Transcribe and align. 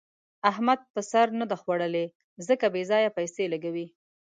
احمد 0.49 0.79
پر 0.93 1.03
سر 1.11 1.27
نه 1.39 1.45
ده 1.51 1.55
خوړلې؛ 1.61 2.05
ځکه 2.47 2.65
بې 2.73 2.83
ځايه 2.89 3.09
پيسې 3.17 3.43
لګوي. 3.53 3.87